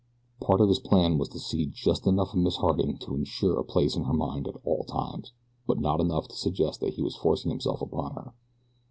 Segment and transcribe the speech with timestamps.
[0.39, 3.63] Part of his plan was to see just enough of Miss Harding to insure a
[3.63, 5.31] place in her mind at all times;
[5.67, 8.33] but not enough to suggest that he was forcing himself upon her.